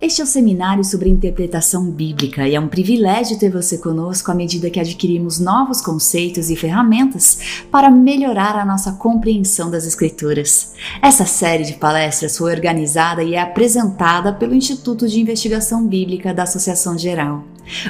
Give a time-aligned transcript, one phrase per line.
[0.00, 4.34] Este é o seminário sobre interpretação bíblica e é um privilégio ter você conosco à
[4.34, 10.74] medida que adquirimos novos conceitos e ferramentas para melhorar a nossa compreensão das Escrituras.
[11.00, 16.42] Essa série de palestras foi organizada e é apresentada pelo Instituto de Investigação Bíblica da
[16.42, 17.44] Associação Geral.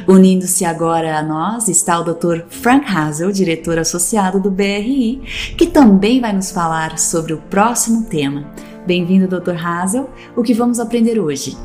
[0.07, 2.43] Unindo-se agora a nós está o Dr.
[2.49, 5.23] Frank Hazel, diretor associado do BRI,
[5.57, 8.53] que também vai nos falar sobre o próximo tema.
[8.87, 9.57] Bem-vindo, Dr.
[9.57, 10.09] Hazel.
[10.37, 11.57] O que vamos aprender hoje?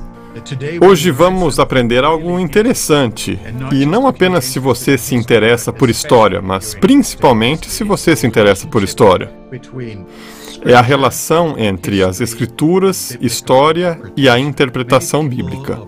[0.81, 3.39] Hoje vamos aprender algo interessante,
[3.71, 8.67] e não apenas se você se interessa por história, mas principalmente se você se interessa
[8.67, 9.31] por história.
[10.65, 15.79] É a relação entre as escrituras, história e a interpretação bíblica.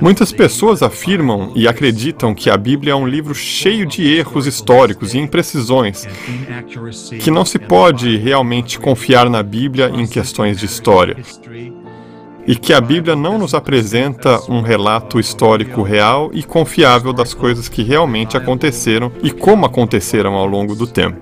[0.00, 5.14] Muitas pessoas afirmam e acreditam que a Bíblia é um livro cheio de erros históricos
[5.14, 6.06] e imprecisões,
[7.20, 11.16] que não se pode realmente confiar na Bíblia em questões de história
[12.46, 17.68] e que a Bíblia não nos apresenta um relato histórico real e confiável das coisas
[17.68, 21.20] que realmente aconteceram e como aconteceram ao longo do tempo.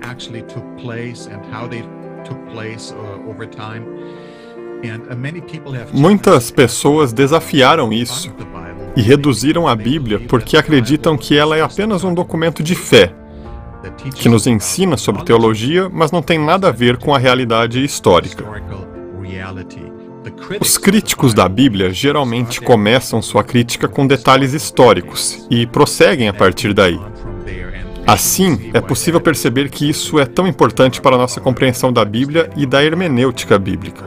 [5.93, 8.33] Muitas pessoas desafiaram isso
[8.95, 13.13] e reduziram a Bíblia porque acreditam que ela é apenas um documento de fé,
[14.15, 18.43] que nos ensina sobre teologia, mas não tem nada a ver com a realidade histórica.
[20.59, 26.73] Os críticos da Bíblia geralmente começam sua crítica com detalhes históricos e prosseguem a partir
[26.73, 26.99] daí.
[28.05, 32.49] Assim, é possível perceber que isso é tão importante para a nossa compreensão da Bíblia
[32.55, 34.03] e da hermenêutica bíblica.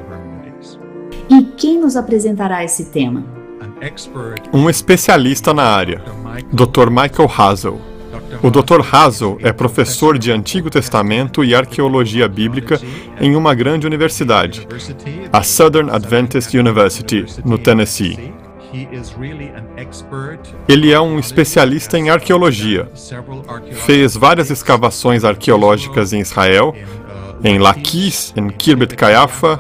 [1.31, 3.25] E quem nos apresentará esse tema?
[4.53, 6.03] Um especialista na área,
[6.53, 6.91] Dr.
[6.91, 7.94] Michael Hazel.
[8.45, 8.83] O Dr.
[8.93, 12.79] Hazel é professor de Antigo Testamento e Arqueologia Bíblica
[13.19, 14.69] em uma grande universidade,
[15.33, 18.35] a Southern Adventist University, no Tennessee.
[20.69, 22.87] Ele é um especialista em arqueologia.
[23.87, 26.77] Fez várias escavações arqueológicas em Israel,
[27.43, 29.59] em Laquis, em Kirbet Caiafa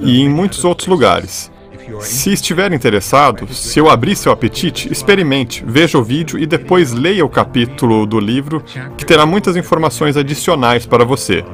[0.00, 1.50] e em muitos outros lugares.
[2.00, 7.24] Se estiver interessado, se eu abrir seu apetite, experimente, veja o vídeo e depois leia
[7.24, 8.62] o capítulo do livro,
[8.96, 11.44] que terá muitas informações adicionais para você.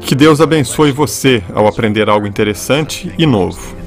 [0.00, 3.77] Que Deus abençoe você ao aprender algo interessante e novo.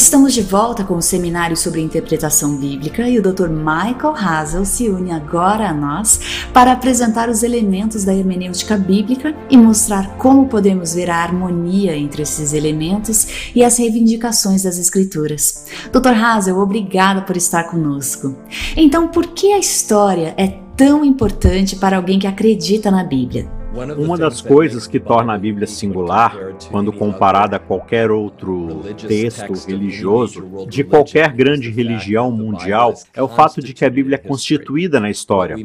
[0.00, 3.50] Estamos de volta com o seminário sobre interpretação bíblica e o Dr.
[3.50, 6.18] Michael Hazel se une agora a nós
[6.54, 12.22] para apresentar os elementos da hermenêutica bíblica e mostrar como podemos ver a harmonia entre
[12.22, 15.66] esses elementos e as reivindicações das Escrituras.
[15.92, 16.14] Dr.
[16.14, 18.34] Hazel, obrigada por estar conosco.
[18.74, 23.59] Então, por que a história é tão importante para alguém que acredita na Bíblia?
[23.72, 26.36] Uma das coisas que torna a Bíblia singular,
[26.70, 33.62] quando comparada a qualquer outro texto religioso de qualquer grande religião mundial, é o fato
[33.62, 35.56] de que a Bíblia é constituída na história.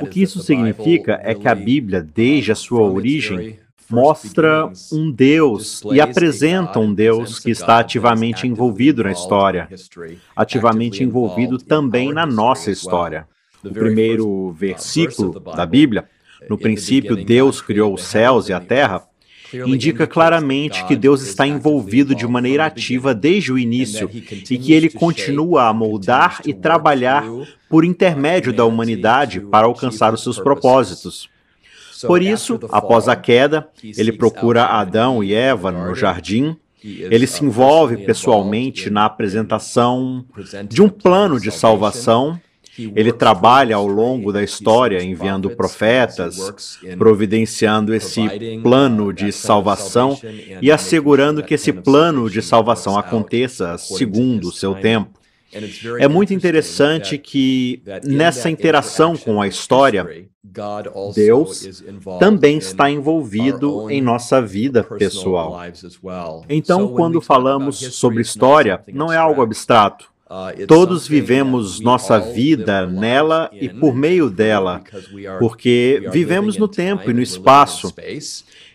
[0.00, 3.58] O que isso significa é que a Bíblia, desde a sua origem,
[3.90, 9.68] mostra um Deus e apresenta um Deus que está ativamente envolvido na história,
[10.34, 13.26] ativamente envolvido também na nossa história.
[13.64, 16.04] O primeiro versículo da Bíblia
[16.48, 19.02] no princípio, Deus criou os céus e a terra,
[19.66, 24.90] indica claramente que Deus está envolvido de maneira ativa desde o início e que ele
[24.90, 27.24] continua a moldar e trabalhar
[27.68, 31.28] por intermédio da humanidade para alcançar os seus propósitos.
[32.06, 36.56] Por isso, após a queda, ele procura Adão e Eva no jardim.
[36.84, 40.24] Ele se envolve pessoalmente na apresentação
[40.68, 42.38] de um plano de salvação
[42.94, 48.28] ele trabalha ao longo da história enviando profetas, providenciando esse
[48.62, 50.18] plano de salvação
[50.60, 55.16] e assegurando que esse plano de salvação aconteça segundo o seu tempo.
[55.98, 60.28] É muito interessante que nessa interação com a história,
[61.14, 61.82] Deus
[62.18, 65.58] também está envolvido em nossa vida pessoal.
[66.48, 70.15] Então, quando falamos sobre história, não é algo abstrato.
[70.66, 74.82] Todos vivemos nossa vida nela e por meio dela,
[75.38, 77.94] porque vivemos no tempo e no espaço.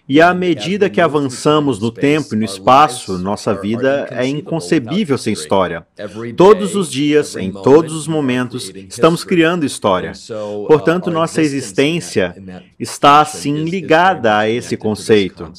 [0.07, 5.33] E à medida que avançamos no tempo e no espaço, nossa vida é inconcebível sem
[5.33, 5.86] história.
[6.36, 10.13] Todos os dias, em todos os momentos, estamos criando história.
[10.68, 12.36] Portanto, nossa existência
[12.80, 15.51] está assim ligada a esse conceito.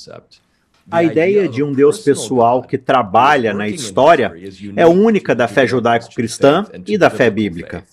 [0.91, 4.33] A ideia de um Deus pessoal que trabalha na história
[4.77, 7.85] é única da fé judaico-cristã e da fé bíblica.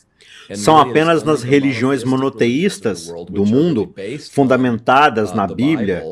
[0.56, 3.94] São apenas nas religiões monoteístas do mundo,
[4.32, 6.04] fundamentadas na Bíblia,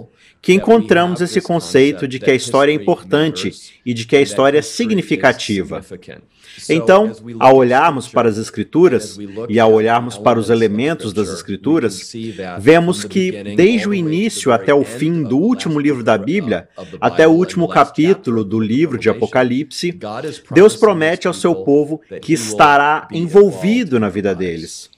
[0.47, 3.51] que encontramos esse conceito de que a história é importante
[3.85, 5.83] e de que a história é significativa.
[6.69, 12.13] Então, ao olharmos para as Escrituras e ao olharmos para os elementos das Escrituras,
[12.61, 16.69] vemos que, desde o início até o fim do último livro da Bíblia,
[17.01, 19.99] até o último capítulo do livro de Apocalipse,
[20.53, 24.89] Deus promete ao seu povo que estará envolvido na vida deles.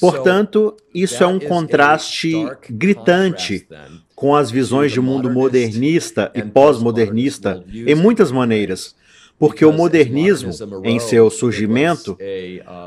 [0.00, 2.32] Portanto, isso é um contraste
[2.68, 3.66] gritante
[4.14, 8.94] com as visões de mundo modernista e pós-modernista em muitas maneiras
[9.42, 10.52] porque o modernismo,
[10.84, 12.16] em seu surgimento,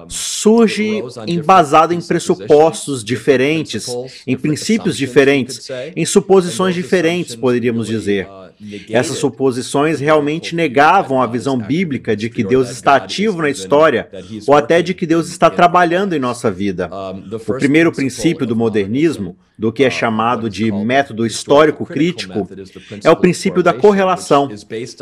[0.07, 3.87] surge embasado em pressupostos diferentes,
[4.25, 8.29] em princípios diferentes, em suposições diferentes, poderíamos dizer.
[8.89, 14.09] Essas suposições realmente negavam a visão bíblica de que Deus está ativo na história
[14.47, 16.89] ou até de que Deus está trabalhando em nossa vida.
[17.47, 22.47] O primeiro princípio do modernismo, do que é chamado de método histórico crítico,
[23.03, 24.49] é o princípio da correlação.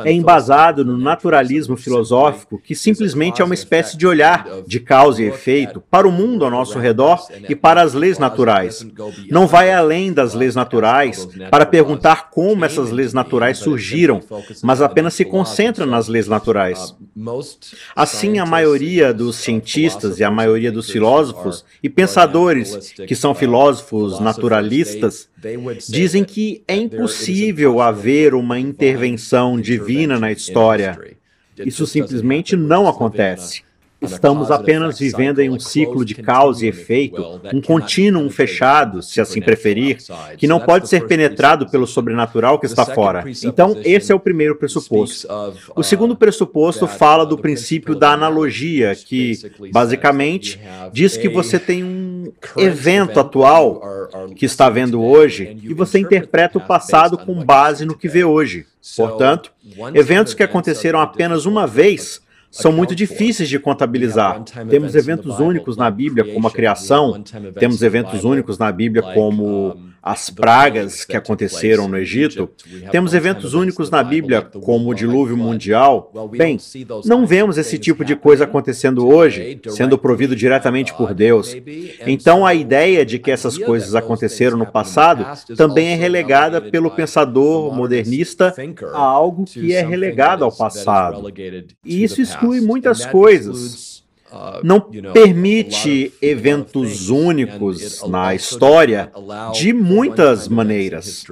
[0.06, 5.25] É embasado no naturalismo filosófico, que simplesmente é uma espécie de olhar de causa e
[5.25, 8.85] efeito para o mundo ao nosso redor e para as leis naturais.
[9.29, 14.22] Não vai além das leis naturais para perguntar como essas leis naturais surgiram,
[14.62, 16.95] mas apenas se concentra nas leis naturais.
[17.95, 24.19] Assim, a maioria dos cientistas e a maioria dos filósofos e pensadores que são filósofos
[24.19, 25.30] naturais naturalistas
[25.90, 31.00] dizem que é impossível haver uma intervenção divina na história.
[31.57, 33.63] Isso simplesmente não acontece.
[34.03, 39.41] Estamos apenas vivendo em um ciclo de causa e efeito, um contínuo fechado, se assim
[39.41, 39.97] preferir,
[40.38, 43.23] que não pode ser penetrado pelo sobrenatural que está fora.
[43.44, 45.27] Então, esse é o primeiro pressuposto.
[45.75, 49.33] O uh, segundo pressuposto fala do princípio da analogia, que,
[49.71, 50.59] basicamente,
[50.91, 53.81] diz que você tem um evento atual
[54.35, 58.65] que está vendo hoje e você interpreta o passado com base no que vê hoje.
[58.97, 59.51] Portanto,
[59.94, 62.21] eventos que aconteceram apenas uma vez
[62.53, 64.44] são muito difíceis de contabilizar.
[64.69, 67.23] Temos eventos únicos na Bíblia, como a criação,
[67.59, 72.50] temos eventos únicos na Bíblia, como as pragas que aconteceram no Egito,
[72.91, 76.11] temos eventos únicos na Bíblia, como o dilúvio mundial.
[76.31, 76.57] Bem,
[77.05, 81.55] não vemos esse tipo de coisa acontecendo hoje, sendo provido diretamente por Deus.
[82.05, 87.73] Então, a ideia de que essas coisas aconteceram no passado também é relegada pelo pensador
[87.73, 88.53] modernista
[88.94, 91.31] a algo que é relegado ao passado.
[91.85, 93.93] E isso exclui muitas coisas
[94.63, 94.80] não
[95.13, 99.12] permite eventos únicos na história
[99.53, 101.24] de muitas maneiras.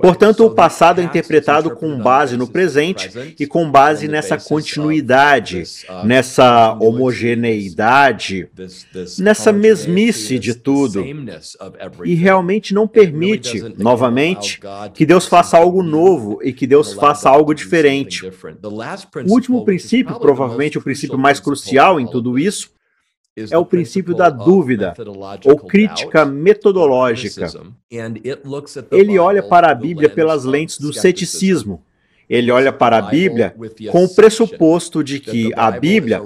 [0.00, 5.62] Portanto, o passado é interpretado com base no presente e com base nessa continuidade,
[6.04, 8.48] nessa homogeneidade,
[9.18, 11.04] nessa mesmice de tudo.
[12.04, 14.60] E realmente não permite, novamente,
[14.94, 18.30] que Deus faça algo novo e que Deus faça algo diferente.
[19.26, 22.70] O último princípio, provavelmente o princípio mais crucial em tudo tudo isso
[23.36, 24.94] é o princípio da dúvida,
[25.44, 27.46] ou crítica metodológica.
[28.90, 31.84] Ele olha para a Bíblia pelas lentes do ceticismo.
[32.28, 33.54] Ele olha para a Bíblia
[33.92, 36.20] com o pressuposto de que a Bíblia,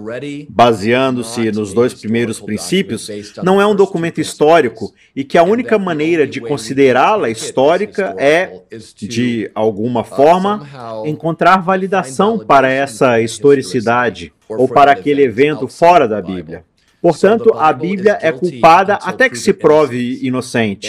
[0.49, 3.11] baseando-se nos dois primeiros princípios,
[3.43, 8.63] não é um documento histórico e que a única maneira de considerá-la histórica é,
[8.97, 10.67] de alguma forma,
[11.05, 16.65] encontrar validação para essa historicidade ou para aquele evento fora da Bíblia.
[17.01, 20.89] Portanto, a Bíblia é culpada até que se prove inocente.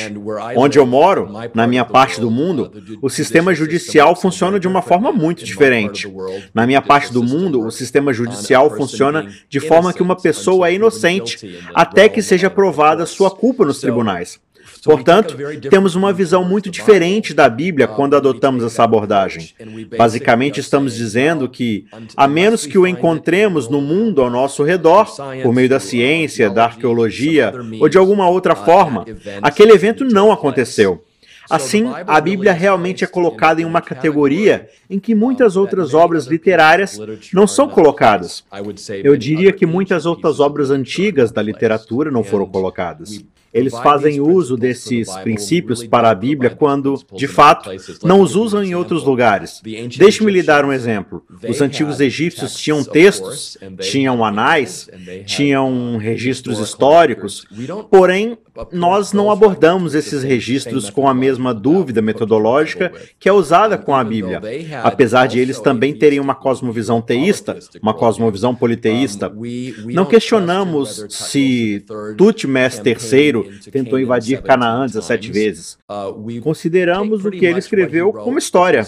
[0.55, 5.11] Onde eu moro, na minha parte do mundo, o sistema judicial funciona de uma forma
[5.11, 6.11] muito diferente.
[6.53, 10.73] Na minha parte do mundo, o sistema judicial funciona de forma que uma pessoa é
[10.73, 14.39] inocente até que seja provada sua culpa nos tribunais.
[14.83, 15.37] Portanto,
[15.69, 19.49] temos uma visão muito diferente da Bíblia quando adotamos essa abordagem.
[19.97, 21.85] Basicamente, estamos dizendo que,
[22.17, 25.07] a menos que o encontremos no mundo ao nosso redor,
[25.43, 29.05] por meio da ciência, da arqueologia ou de alguma outra forma,
[29.41, 31.03] aquele evento não aconteceu.
[31.49, 36.97] Assim, a Bíblia realmente é colocada em uma categoria em que muitas outras obras literárias
[37.33, 38.43] não são colocadas.
[39.03, 43.21] Eu diria que muitas outras obras antigas da literatura não foram colocadas.
[43.53, 47.69] Eles fazem uso desses princípios para a Bíblia quando, de fato,
[48.03, 49.61] não os usam em outros lugares.
[49.97, 51.23] Deixe-me lhe dar um exemplo.
[51.47, 54.89] Os antigos egípcios tinham textos, tinham anais,
[55.25, 57.45] tinham registros históricos,
[57.89, 58.37] porém,
[58.71, 64.03] nós não abordamos esses registros com a mesma dúvida metodológica que é usada com a
[64.03, 64.41] Bíblia.
[64.83, 69.31] Apesar de eles também terem uma cosmovisão teísta, uma cosmovisão politeísta,
[69.85, 71.83] não questionamos se
[72.17, 73.40] Tutmés III
[73.71, 75.77] tentou invadir Canaã 17 vezes.
[76.41, 78.85] Consideramos o que ele escreveu como história.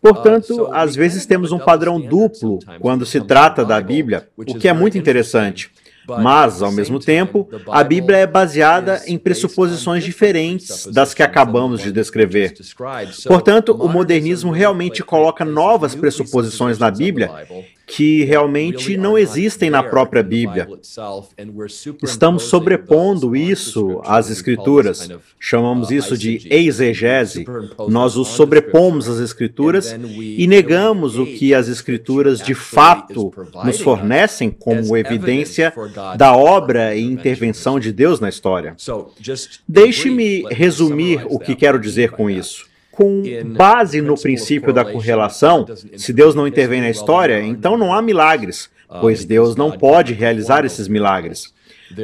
[0.00, 4.72] Portanto, às vezes temos um padrão duplo quando se trata da Bíblia, o que é
[4.72, 5.70] muito interessante.
[6.06, 11.92] Mas, ao mesmo tempo, a Bíblia é baseada em pressuposições diferentes das que acabamos de
[11.92, 12.54] descrever.
[13.26, 17.30] Portanto, o modernismo realmente coloca novas pressuposições na Bíblia
[17.88, 20.68] que realmente não existem na própria Bíblia.
[22.02, 25.08] Estamos sobrepondo isso às Escrituras.
[25.40, 27.46] Chamamos isso de exegese.
[27.88, 33.32] Nós os sobrepomos às Escrituras e negamos o que as Escrituras de fato
[33.64, 35.72] nos fornecem como evidência
[36.16, 38.76] da obra e intervenção de Deus na história.
[39.66, 42.67] Deixe-me resumir o que quero dizer com isso
[42.98, 43.22] com
[43.56, 45.64] base no princípio da correlação,
[45.96, 48.68] se Deus não intervém na história, então não há milagres,
[49.00, 51.54] pois Deus não pode realizar esses milagres.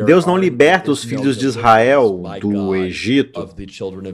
[0.07, 3.51] Deus não liberta os filhos de Israel do Egito.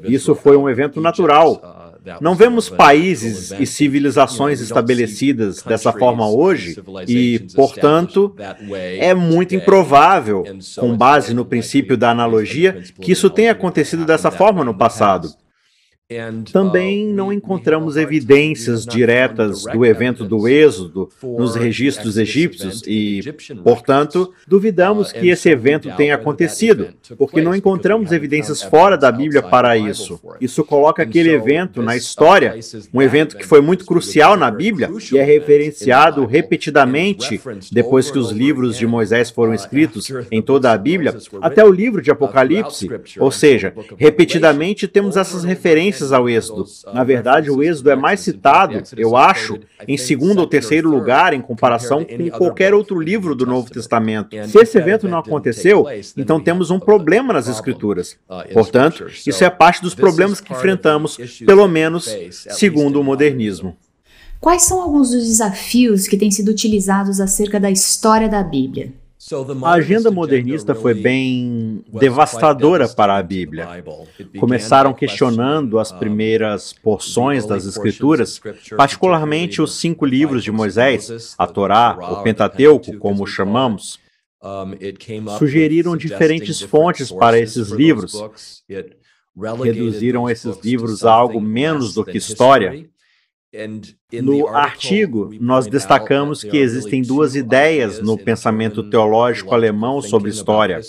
[0.05, 1.93] Isso foi um evento natural.
[2.19, 8.35] Não vemos países e civilizações estabelecidas dessa forma hoje e, portanto,
[8.73, 10.45] é muito improvável,
[10.79, 15.29] com base no princípio da analogia, que isso tenha acontecido dessa forma no passado.
[16.53, 23.21] Também uh, não encontramos evidências diretas do evento do Êxodo nos registros egípcios e,
[23.63, 29.41] portanto, duvidamos uh, que esse evento tenha acontecido, porque não encontramos evidências fora da Bíblia
[29.41, 30.21] para isso.
[30.41, 32.59] Isso coloca aquele evento na história,
[32.93, 37.41] um evento que foi muito crucial na Bíblia e é referenciado repetidamente
[37.71, 41.71] depois que os livros de Moisés foram uh, escritos em toda a Bíblia, até o
[41.71, 42.91] livro de Apocalipse.
[43.21, 46.65] Ou seja, repetidamente temos essas referências referências ao Êxodo.
[46.93, 51.41] Na verdade, o Êxodo é mais citado, eu acho, em segundo ou terceiro lugar em
[51.41, 54.37] comparação com qualquer outro livro do Novo Testamento.
[54.49, 58.17] Se esse evento não aconteceu, então temos um problema nas Escrituras.
[58.53, 63.77] Portanto, isso é parte dos problemas que enfrentamos, pelo menos segundo o modernismo.
[64.41, 68.91] Quais são alguns dos desafios que têm sido utilizados acerca da história da Bíblia?
[69.63, 73.69] A agenda modernista foi bem devastadora para a Bíblia.
[74.39, 78.41] Começaram questionando as primeiras porções das Escrituras,
[78.77, 84.01] particularmente os cinco livros de Moisés, a Torá, o Pentateuco, como chamamos.
[85.39, 88.65] Sugeriram diferentes fontes para esses livros,
[89.63, 92.89] reduziram esses livros a algo menos do que história
[94.23, 100.81] no artigo, nós destacamos que existem duas ideias no pensamento teológico alemão sobre história.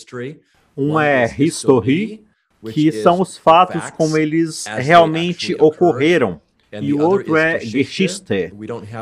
[0.75, 2.23] Uma é Historie,
[2.71, 6.39] que são os fatos como eles realmente ocorreram,
[6.71, 8.53] e o outro é Geschichte.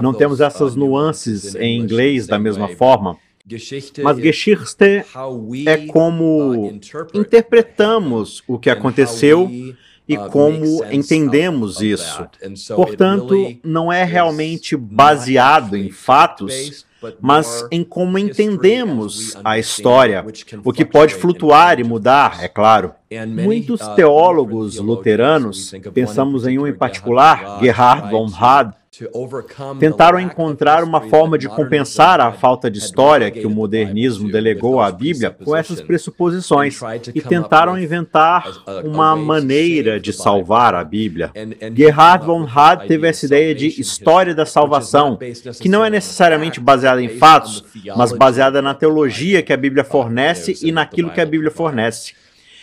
[0.01, 3.17] Não temos essas uh, nuances em inglês da mesma forma.
[4.03, 5.03] Mas Geschichte
[5.67, 6.79] é como uh,
[7.13, 9.49] interpretamos o que aconteceu
[10.09, 12.27] e uh, como entendemos isso.
[12.75, 16.83] Portanto, não é realmente baseado em fatos,
[17.21, 20.25] mas em como entendemos a história,
[20.65, 22.93] o que pode flutuar e mudar, é claro.
[23.27, 28.73] Muitos uh, teólogos luteranos, pensamos em um em particular, Gerhard von Rad,
[29.79, 34.91] tentaram encontrar uma forma de compensar a falta de história que o modernismo delegou à
[34.91, 36.79] Bíblia com essas pressuposições
[37.13, 38.45] e tentaram inventar
[38.83, 41.31] uma maneira de salvar a Bíblia.
[41.75, 45.17] Gerhard von Rad teve essa ideia de história da salvação,
[45.59, 47.63] que não é necessariamente baseada em fatos,
[47.95, 52.13] mas baseada na teologia que a Bíblia fornece e naquilo que a Bíblia fornece.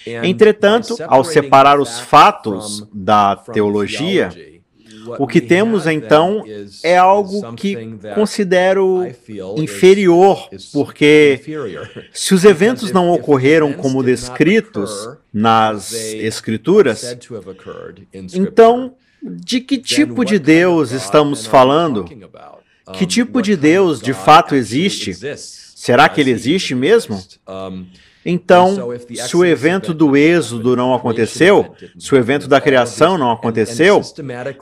[0.07, 4.31] Entretanto, ao separar os fatos da teologia,
[5.19, 6.45] o que temos então
[6.83, 7.77] é algo que
[8.15, 9.07] considero
[9.57, 11.41] inferior, porque
[12.13, 17.17] se os eventos não ocorreram como descritos nas Escrituras,
[18.35, 22.05] então de que tipo de Deus estamos falando?
[22.93, 25.15] Que tipo de Deus de fato existe?
[25.75, 27.23] Será que ele existe mesmo?
[28.29, 34.03] Então, se o evento do êxodo não aconteceu, se o evento da criação não aconteceu,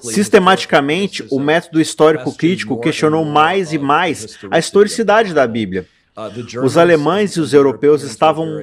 [0.02, 5.86] sistematicamente o método histórico crítico questionou mais e mais a historicidade da Bíblia.
[6.14, 8.60] Uh, os alemães e os europeus estavam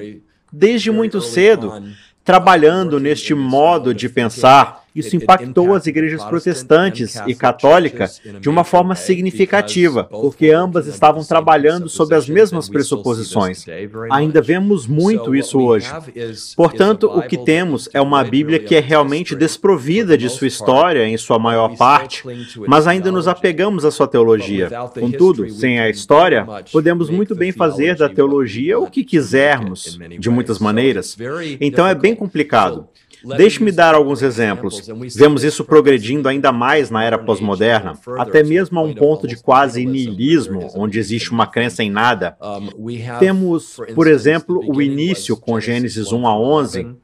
[0.52, 1.82] desde muito cedo,
[2.24, 8.94] trabalhando neste modo de pensar isso impactou as igrejas protestantes e católica de uma forma
[8.94, 13.64] significativa, porque ambas estavam trabalhando sob as mesmas pressuposições.
[14.10, 15.90] Ainda vemos muito isso hoje.
[16.56, 21.16] Portanto, o que temos é uma Bíblia que é realmente desprovida de sua história, em
[21.16, 22.22] sua maior parte,
[22.66, 24.70] mas ainda nos apegamos à sua teologia.
[24.98, 30.58] Contudo, sem a história, podemos muito bem fazer da teologia o que quisermos, de muitas
[30.58, 31.16] maneiras.
[31.60, 32.88] Então é bem complicado.
[33.36, 34.86] Deixe-me dar alguns exemplos.
[35.14, 39.84] Vemos isso progredindo ainda mais na era pós-moderna, até mesmo a um ponto de quase
[39.86, 42.36] niilismo, onde existe uma crença em nada.
[43.18, 46.96] Temos, por exemplo, o início com Gênesis 1 a 11.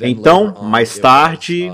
[0.00, 1.70] Então, mais tarde.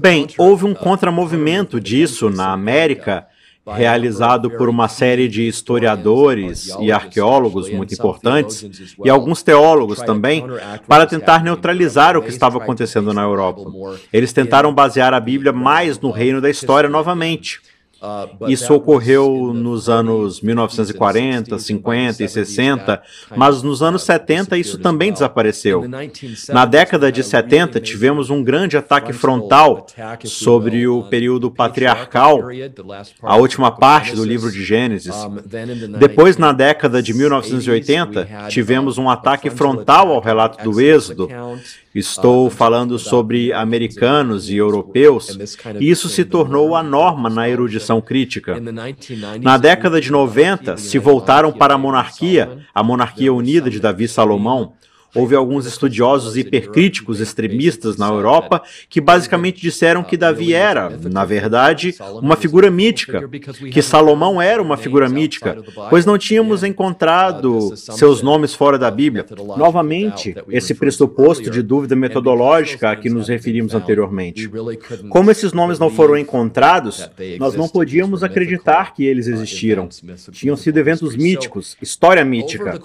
[0.00, 3.26] Bem, houve um contramovimento disso na América
[3.74, 10.44] realizado por uma série de historiadores e arqueólogos muito importantes e alguns teólogos também,
[10.86, 13.62] para tentar neutralizar o que estava acontecendo na Europa.
[14.12, 17.60] Eles tentaram basear a Bíblia mais no reino da história novamente.
[18.06, 23.02] Uh, Isso ocorreu nos anos 1940, 50 e 60,
[23.34, 25.84] mas nos anos 70 isso também desapareceu.
[26.50, 29.86] Na década de 70, tivemos um grande ataque frontal
[30.24, 32.40] sobre o período patriarcal,
[33.22, 35.14] a última parte do livro de Gênesis.
[35.98, 41.28] Depois, na década de 1980, tivemos um ataque frontal ao relato do Êxodo
[41.98, 45.38] Estou falando sobre americanos e europeus,
[45.80, 48.60] e isso se tornou a norma na erudição crítica.
[49.40, 54.74] Na década de 90, se voltaram para a monarquia, a monarquia unida de Davi Salomão,
[55.16, 61.94] Houve alguns estudiosos hipercríticos extremistas na Europa que basicamente disseram que Davi era, na verdade,
[62.20, 63.28] uma figura mítica,
[63.72, 65.56] que Salomão era uma figura mítica,
[65.88, 69.26] pois não tínhamos encontrado seus nomes fora da Bíblia.
[69.56, 74.50] Novamente, esse pressuposto de dúvida metodológica a que nos referimos anteriormente.
[75.08, 77.08] Como esses nomes não foram encontrados,
[77.38, 79.88] nós não podíamos acreditar que eles existiram.
[80.32, 82.80] Tinham sido eventos míticos, história mítica.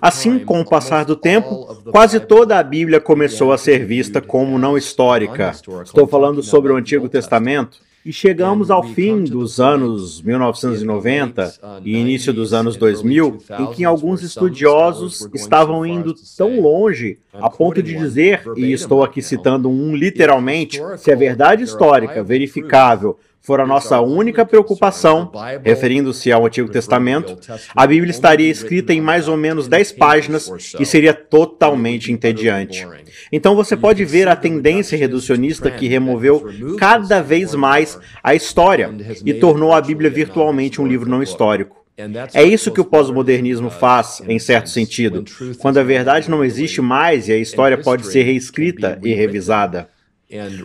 [0.00, 4.58] Assim, com o passar do tempo, Quase toda a Bíblia começou a ser vista como
[4.58, 5.52] não histórica.
[5.84, 7.78] Estou falando sobre o Antigo Testamento.
[8.04, 14.22] E chegamos ao fim dos anos 1990 e início dos anos 2000, em que alguns
[14.22, 20.80] estudiosos estavam indo tão longe a ponto de dizer, e estou aqui citando um literalmente,
[20.98, 25.30] se a verdade histórica verificável for a nossa única preocupação,
[25.62, 27.38] referindo-se ao Antigo Testamento,
[27.76, 32.84] a Bíblia estaria escrita em mais ou menos 10 páginas e seria totalmente entediante.
[33.30, 36.44] Então você pode ver a tendência reducionista que removeu
[36.76, 38.90] cada vez mais a história
[39.24, 41.86] e tornou a Bíblia virtualmente um livro não histórico.
[42.34, 45.24] É isso que o pós-modernismo faz, em certo sentido,
[45.60, 49.88] quando a verdade não existe mais e a história pode ser reescrita e revisada.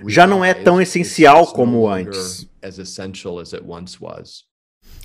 [0.07, 4.43] Já não é tão essencial como antes as essential as it once was.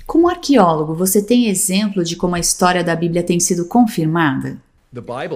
[0.05, 4.57] Como arqueólogo, você tem exemplo de como a história da Bíblia tem sido confirmada?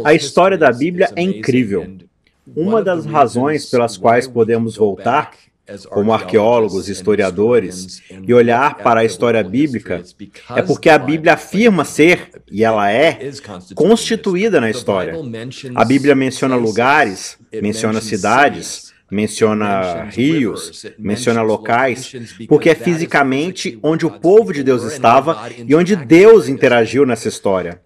[0.04, 1.98] A história da Bíblia é incrível.
[2.56, 5.32] Uma das razões pelas quais podemos voltar,
[5.90, 10.04] como arqueólogos e historiadores, e olhar para a história bíblica,
[10.56, 13.20] é porque a Bíblia afirma ser, e ela é,
[13.76, 15.14] constituída na história.
[15.76, 22.14] A Bíblia menciona lugares, menciona cidades, menciona rios, menciona locais,
[22.48, 27.82] porque é fisicamente onde o povo de Deus estava e onde Deus interagiu nessa história.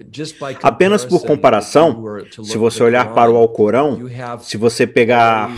[0.61, 2.03] Apenas por comparação,
[2.43, 3.99] se você olhar para o Alcorão,
[4.39, 5.51] se você pegar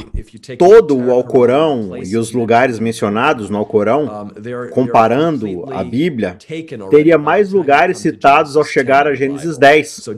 [0.58, 4.32] todo o Alcorão e os lugares mencionados no Alcorão,
[4.71, 6.38] comparando a Bíblia,
[6.89, 10.10] teria mais lugares citados ao chegar a Gênesis 10.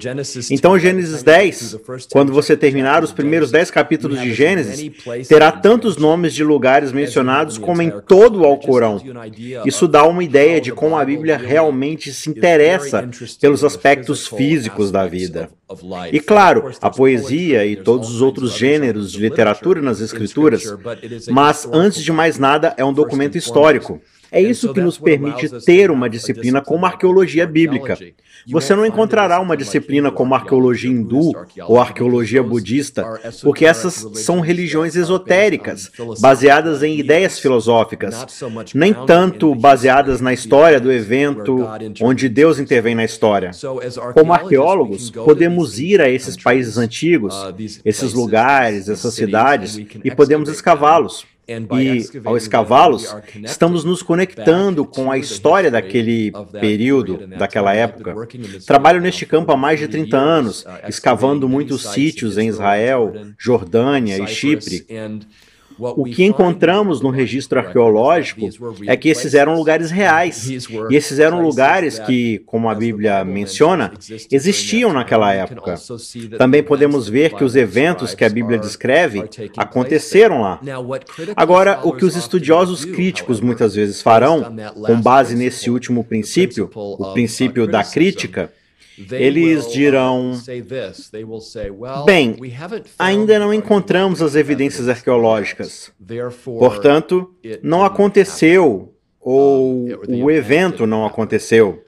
[0.52, 1.78] Então, Gênesis 10,
[2.12, 4.92] quando você terminar os primeiros 10 capítulos de Gênesis,
[5.28, 9.02] terá tantos nomes de lugares mencionados como em todo o Alcorão.
[9.66, 13.08] Isso dá uma ideia de como a Bíblia realmente se interessa
[13.40, 15.50] pelos aspectos físicos da vida.
[16.12, 20.76] E claro, a poesia e todos os outros gêneros de literatura nas Escrituras,
[21.30, 24.02] mas antes de mais nada é um documento histórico.
[24.32, 27.98] É isso que nos permite ter uma disciplina como arqueologia bíblica.
[28.48, 31.32] Você não encontrará uma disciplina como arqueologia hindu
[31.68, 40.22] ou arqueologia budista, porque essas são religiões esotéricas, baseadas em ideias filosóficas, nem tanto baseadas
[40.22, 41.68] na história do evento
[42.02, 43.52] onde Deus intervém na história.
[44.14, 47.36] Como arqueólogos, podemos ir a esses países antigos,
[47.84, 51.26] esses lugares, essas cidades, e podemos escavá-los.
[51.80, 58.16] E, ao escavá-los, estamos nos conectando com a história daquele período, daquela época.
[58.66, 64.28] Trabalho neste campo há mais de 30 anos, escavando muitos sítios em Israel, Jordânia e
[64.28, 64.86] Chipre.
[65.80, 68.50] O que encontramos no registro arqueológico
[68.86, 70.48] é que esses eram lugares reais.
[70.50, 73.94] E esses eram lugares que, como a Bíblia menciona,
[74.32, 75.76] existiam naquela época.
[76.38, 79.24] Também podemos ver que os eventos que a Bíblia descreve
[79.58, 80.60] aconteceram lá.
[81.36, 87.14] Agora, o que os estudiosos críticos muitas vezes farão, com base nesse último princípio, o
[87.14, 88.52] princípio da crítica,
[89.12, 90.34] eles dirão:
[92.06, 92.36] Bem,
[92.98, 95.92] ainda não encontramos as evidências arqueológicas.
[96.60, 101.84] Portanto, não aconteceu ou o evento não aconteceu.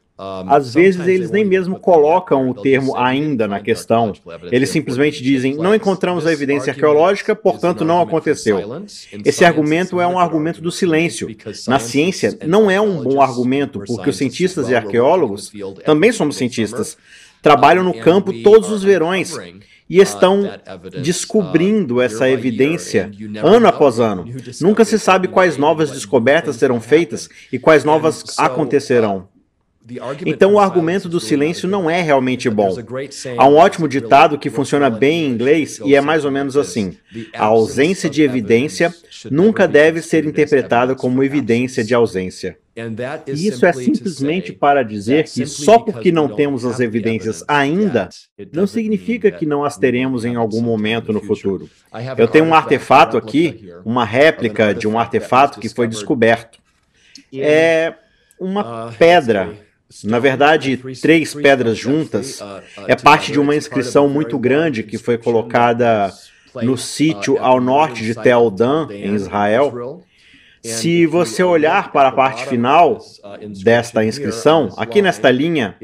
[0.48, 4.14] Às vezes eles nem mesmo colocam o termo ainda na questão.
[4.52, 8.86] Eles simplesmente dizem: não encontramos a evidência arqueológica, portanto não aconteceu.
[9.26, 11.28] Esse argumento é um argumento do silêncio.
[11.68, 15.52] Na ciência, não é um bom argumento, porque os cientistas e arqueólogos,
[15.84, 16.98] também somos cientistas,
[17.42, 19.36] trabalham no campo todos os verões
[19.90, 20.50] e estão
[21.02, 23.12] descobrindo essa evidência
[23.44, 24.26] ano após ano.
[24.62, 29.31] Nunca se sabe quais novas descobertas serão feitas e quais novas acontecerão.
[30.26, 32.76] Então, o argumento do silêncio não é realmente bom.
[33.38, 36.96] Há um ótimo ditado que funciona bem em inglês e é mais ou menos assim:
[37.34, 38.94] a ausência de evidência
[39.30, 42.58] nunca deve ser interpretada como evidência de ausência.
[43.28, 48.08] E isso é simplesmente para dizer que só porque não temos as evidências ainda,
[48.54, 51.70] não significa que não as teremos em algum momento no futuro.
[52.18, 56.60] Eu tenho um artefato aqui, uma réplica de um artefato que foi descoberto.
[57.34, 57.94] É
[58.40, 59.54] uma uh, pedra
[60.04, 62.40] na verdade, três pedras juntas
[62.88, 66.12] é parte de uma inscrição muito grande que foi colocada
[66.62, 70.04] no sítio ao norte de Tel Dan, em Israel,
[70.64, 73.00] se você olhar para a parte final
[73.64, 75.76] desta inscrição, aqui nesta linha,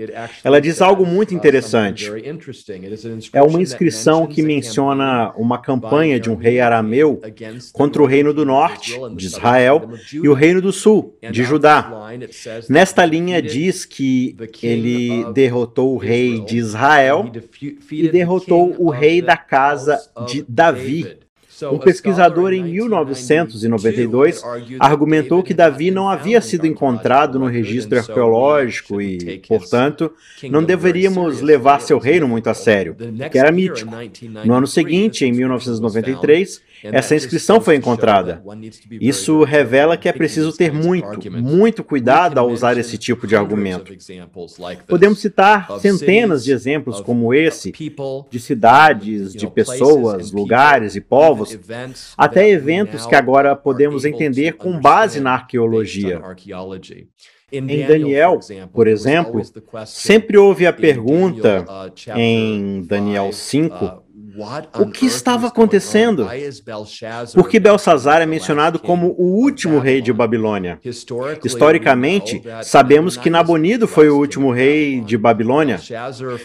[0.44, 2.12] ela diz algo muito interessante.
[3.34, 7.20] É uma inscrição que menciona uma campanha de um rei arameu
[7.74, 12.12] contra o reino do norte, de Israel, e o reino do sul, de Judá.
[12.70, 17.32] Nesta linha diz que ele derrotou o rei de Israel
[17.92, 21.27] e derrotou o rei da casa de Davi.
[21.72, 24.44] Um pesquisador em 1992
[24.80, 30.12] argumentou que Davi não havia sido encontrado no registro arqueológico e, portanto,
[30.52, 32.96] não deveríamos levar seu reino muito a sério,
[33.32, 33.92] que era mítico.
[34.46, 38.42] No ano seguinte, em 1993, essa inscrição foi encontrada.
[38.92, 43.94] Isso revela que é preciso ter muito, muito cuidado ao usar esse tipo de argumento.
[44.88, 47.72] Podemos citar centenas de exemplos como esse,
[48.30, 51.58] de cidades, de pessoas, lugares e povos,
[52.18, 56.22] até eventos que agora podemos entender com base na arqueologia.
[57.50, 58.40] Em Daniel,
[58.74, 59.42] por exemplo,
[59.86, 61.66] sempre houve a pergunta
[62.14, 64.04] em Daniel 5
[64.78, 66.28] o que estava acontecendo?
[67.34, 70.80] Por que Belsazar é mencionado como o último rei de Babilônia?
[71.44, 75.80] Historicamente, sabemos que Nabonido foi o último rei de Babilônia.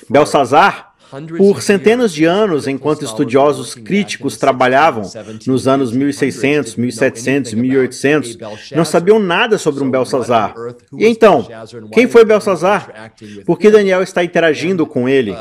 [0.09, 0.92] Belsazar
[1.37, 5.11] por centenas de anos, enquanto estudiosos críticos trabalhavam
[5.47, 8.39] nos anos 1600, 1700 e 1800,
[8.75, 10.55] não sabiam nada sobre um Belsazar.
[10.97, 11.47] E então,
[11.93, 13.13] quem foi Belsazar?
[13.45, 15.35] Por que Daniel está interagindo com ele?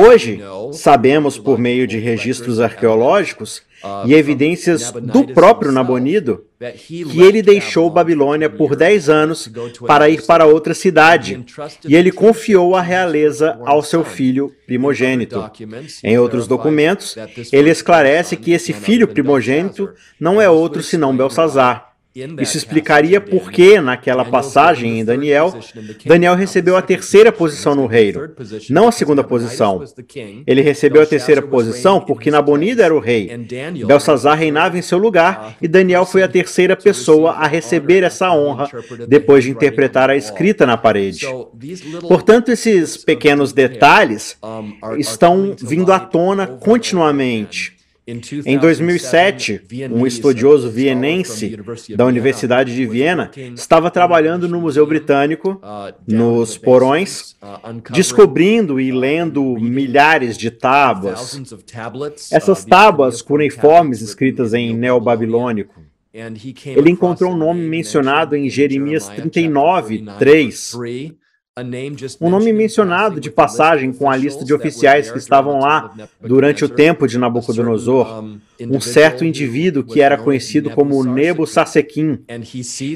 [0.00, 0.40] Hoje,
[0.72, 3.65] sabemos por meio de registros arqueológicos
[4.06, 6.44] e evidências do próprio Nabonido
[6.86, 9.50] que ele deixou Babilônia por dez anos
[9.86, 11.44] para ir para outra cidade,
[11.86, 15.50] e ele confiou a realeza ao seu filho primogênito.
[16.02, 17.14] Em outros documentos,
[17.52, 21.95] ele esclarece que esse filho primogênito não é outro senão Belsazar.
[22.40, 25.54] Isso explicaria por que, naquela passagem em Daniel,
[26.06, 28.30] Daniel recebeu a terceira posição no reino,
[28.70, 29.84] não a segunda posição.
[30.46, 33.30] Ele recebeu a terceira posição porque Nabonido era o rei.
[33.86, 38.70] Belsazar reinava em seu lugar e Daniel foi a terceira pessoa a receber essa honra
[39.06, 41.26] depois de interpretar a escrita na parede.
[42.08, 44.38] Portanto, esses pequenos detalhes
[44.96, 47.75] estão vindo à tona continuamente.
[48.08, 51.58] Em 2007, um estudioso vienense
[51.96, 58.92] da Universidade de Viena estava trabalhando no Museu Britânico, uh, nos porões, uh, descobrindo e
[58.92, 61.42] lendo milhares de tábuas.
[62.30, 65.82] Essas uh, tábuas cuneiformes escritas em neobabilônico.
[66.14, 70.74] Ele encontrou um nome mencionado em Jeremias 39, 3
[72.20, 75.90] Um nome mencionado de passagem com a lista de oficiais que estavam lá
[76.20, 78.24] durante o tempo de Nabucodonosor,
[78.60, 82.18] um certo indivíduo que era conhecido como Nebo Sasequim.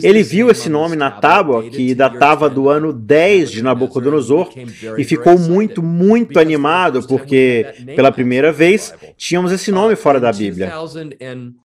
[0.03, 4.51] Ele viu esse nome na tábua que datava do ano 10 de Nabucodonosor
[4.99, 7.65] e ficou muito, muito animado porque,
[7.97, 10.71] pela primeira vez, tínhamos esse nome fora da Bíblia.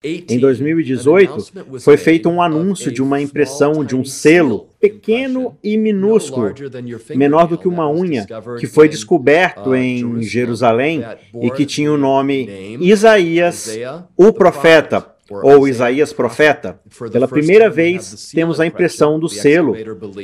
[0.03, 6.53] Em 2018, foi feito um anúncio de uma impressão de um selo pequeno e minúsculo,
[7.15, 8.25] menor do que uma unha,
[8.59, 11.03] que foi descoberto em Jerusalém
[11.39, 13.77] e que tinha o nome Isaías,
[14.17, 16.79] o profeta, ou Isaías profeta,
[17.11, 19.75] pela primeira vez temos a impressão do selo,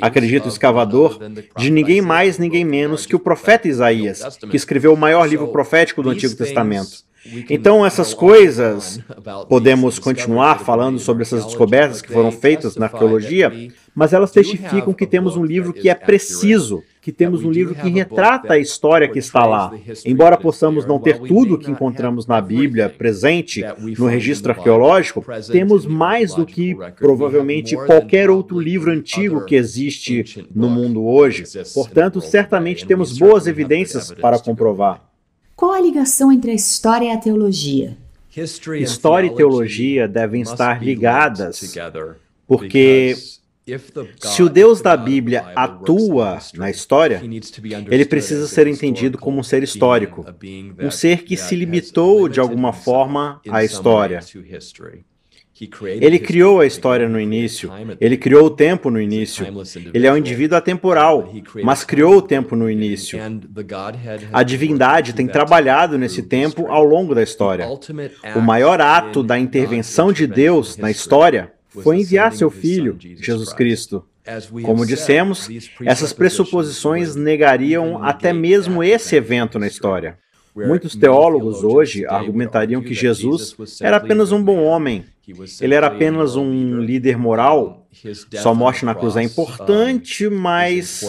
[0.01, 1.19] acredita o escavador,
[1.55, 6.01] de ninguém mais, ninguém menos que o profeta Isaías, que escreveu o maior livro profético
[6.01, 7.06] do Antigo Testamento.
[7.49, 8.99] Então, essas coisas,
[9.49, 13.51] podemos continuar falando sobre essas descobertas que foram feitas na arqueologia,
[13.93, 17.89] mas elas testificam que temos um livro que é preciso, que temos um livro que
[17.89, 19.71] retrata a história que está lá.
[20.05, 23.63] Embora possamos não ter tudo o que encontramos na Bíblia presente
[23.97, 30.69] no registro arqueológico, temos mais do que provavelmente qualquer outro livro antigo que existe no
[30.69, 31.43] mundo hoje.
[31.73, 35.07] Portanto, certamente temos boas evidências para comprovar.
[35.57, 37.97] Qual a ligação entre a história e a teologia?
[38.79, 41.75] História e teologia devem estar ligadas,
[42.45, 43.15] porque
[44.19, 47.23] se o Deus da Bíblia atua na história,
[47.89, 50.23] ele precisa ser entendido como um ser histórico,
[50.79, 54.19] um ser que se limitou de alguma forma à história.
[55.99, 59.45] Ele criou a história no início, ele criou o tempo no início.
[59.93, 63.19] Ele é um indivíduo atemporal, mas criou o tempo no início.
[64.31, 67.67] A divindade tem trabalhado nesse tempo ao longo da história.
[68.35, 74.05] O maior ato da intervenção de Deus na história foi enviar seu Filho, Jesus Cristo.
[74.63, 75.47] Como dissemos,
[75.85, 80.17] essas pressuposições negariam até mesmo esse evento na história.
[80.65, 85.05] Muitos teólogos hoje argumentariam que Jesus era apenas um bom homem,
[85.61, 87.87] ele era apenas um líder moral.
[88.41, 91.03] Sua morte na cruz é importante, mas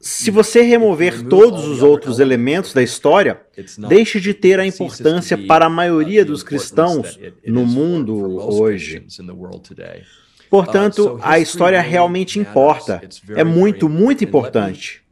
[0.00, 3.40] se você remover todos os outros elementos da história,
[3.88, 8.16] deixe de ter a importância para a maioria dos cristãos no mundo
[8.54, 9.04] hoje.
[10.48, 13.00] Portanto, a história realmente importa.
[13.36, 15.02] É muito, muito importante.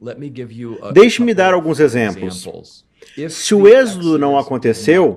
[0.93, 2.85] Deixe-me dar alguns exemplos.
[3.29, 5.17] Se o êxodo não aconteceu,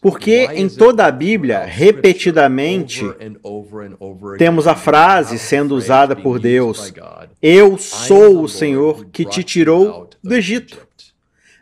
[0.00, 3.02] porque em toda a Bíblia, repetidamente,
[4.38, 6.92] temos a frase sendo usada por Deus:
[7.40, 10.86] Eu sou o Senhor que te tirou do Egito.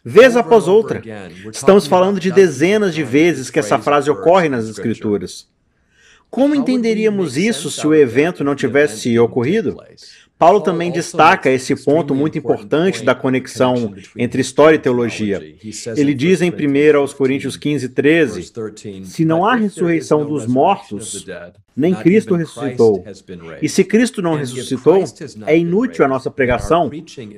[0.05, 1.03] Vez após outra.
[1.51, 5.49] Estamos falando de dezenas de vezes que essa frase ocorre nas Escrituras.
[6.35, 9.77] Como entenderíamos isso se o evento não tivesse ocorrido?
[10.39, 15.41] Paulo também destaca esse ponto muito importante da conexão entre história e teologia.
[15.97, 18.53] Ele diz em 1 aos Coríntios 15, 13,
[19.05, 21.25] se não há ressurreição dos mortos,
[21.77, 23.05] nem Cristo ressuscitou.
[23.63, 25.05] E se Cristo não ressuscitou,
[25.47, 26.91] é inútil a nossa pregação,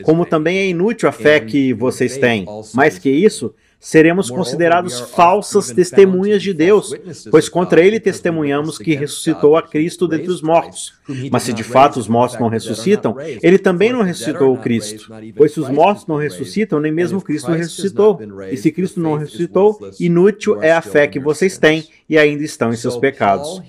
[0.03, 2.47] como também é inútil a fé que vocês têm.
[2.75, 3.55] Mais que isso,
[3.87, 6.93] seremos considerados falsas testemunhas de Deus,
[7.31, 10.95] pois contra ele testemunhamos que ressuscitou a Cristo dentre os mortos.
[11.31, 15.09] Mas se de fato os mortos não ressuscitam, ele também não ressuscitou o Cristo.
[15.37, 18.19] Pois se os mortos não ressuscitam, nem mesmo Cristo ressuscitou.
[18.51, 22.73] E se Cristo não ressuscitou, inútil é a fé que vocês têm e ainda estão
[22.73, 23.63] em seus pecados.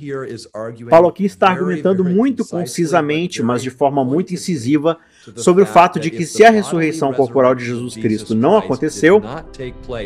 [0.89, 4.97] Paulo aqui está argumentando muito concisamente, mas de forma muito incisiva,
[5.35, 9.21] sobre o fato de que se a ressurreição corporal de Jesus Cristo não aconteceu,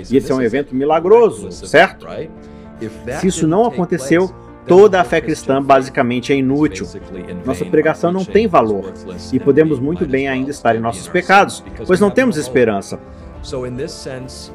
[0.10, 2.06] e esse é um evento milagroso, certo?
[3.20, 4.34] Se isso não aconteceu,
[4.66, 6.88] toda a fé cristã basicamente é inútil.
[7.46, 8.94] Nossa pregação não tem valor
[9.32, 13.00] e podemos muito bem ainda estar em nossos pecados, pois não temos esperança.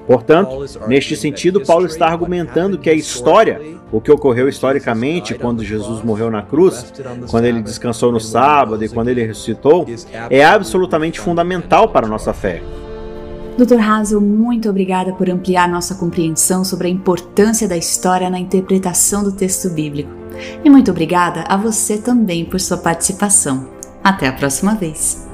[0.06, 6.02] Portanto, neste sentido, Paulo está argumentando que a história, o que ocorreu historicamente quando Jesus
[6.02, 6.92] morreu na cruz,
[7.30, 9.86] quando ele descansou no sábado e quando ele ressuscitou,
[10.30, 12.62] é absolutamente fundamental para a nossa fé.
[13.56, 13.80] Dr.
[13.80, 19.32] Hazel, muito obrigada por ampliar nossa compreensão sobre a importância da história na interpretação do
[19.32, 20.10] texto bíblico.
[20.62, 23.66] E muito obrigada a você também por sua participação.
[24.04, 25.25] Até a próxima vez.